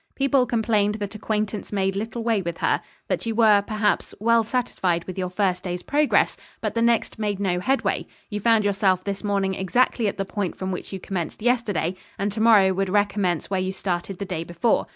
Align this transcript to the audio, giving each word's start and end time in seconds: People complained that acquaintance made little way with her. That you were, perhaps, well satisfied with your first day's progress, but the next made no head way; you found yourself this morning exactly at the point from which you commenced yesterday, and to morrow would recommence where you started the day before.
People 0.15 0.47
complained 0.47 0.95
that 0.95 1.13
acquaintance 1.13 1.71
made 1.71 1.95
little 1.95 2.23
way 2.23 2.41
with 2.41 2.57
her. 2.57 2.81
That 3.07 3.23
you 3.27 3.35
were, 3.35 3.61
perhaps, 3.61 4.15
well 4.19 4.43
satisfied 4.43 5.03
with 5.03 5.15
your 5.15 5.29
first 5.29 5.61
day's 5.61 5.83
progress, 5.83 6.37
but 6.59 6.73
the 6.73 6.81
next 6.81 7.19
made 7.19 7.39
no 7.39 7.59
head 7.59 7.83
way; 7.83 8.07
you 8.27 8.39
found 8.39 8.65
yourself 8.65 9.03
this 9.03 9.23
morning 9.23 9.53
exactly 9.53 10.07
at 10.07 10.17
the 10.17 10.25
point 10.25 10.55
from 10.57 10.71
which 10.71 10.91
you 10.91 10.99
commenced 10.99 11.43
yesterday, 11.43 11.95
and 12.17 12.31
to 12.31 12.41
morrow 12.41 12.73
would 12.73 12.89
recommence 12.89 13.51
where 13.51 13.61
you 13.61 13.71
started 13.71 14.17
the 14.17 14.25
day 14.25 14.43
before. 14.43 14.87